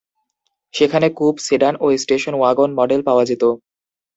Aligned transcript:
সেখানে 0.73 1.07
coupe, 1.09 1.35
sedan 1.39 1.73
এবং 1.77 1.89
station 1.97 2.33
wagon 2.37 2.69
model 2.79 3.01
পাওয়া 3.03 3.23
যেত। 3.25 3.43